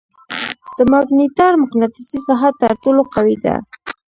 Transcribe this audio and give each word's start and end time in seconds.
د 0.77 0.79
ماګنیټار 0.91 1.53
مقناطیسي 1.63 2.19
ساحه 2.27 2.49
تر 2.61 2.71
ټولو 2.83 3.01
قوي 3.13 3.35
ده. 3.43 3.55